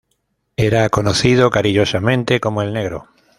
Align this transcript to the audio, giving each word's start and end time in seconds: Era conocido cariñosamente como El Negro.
Era 0.57 0.89
conocido 0.89 1.51
cariñosamente 1.51 2.39
como 2.39 2.63
El 2.63 2.73
Negro. 2.73 3.05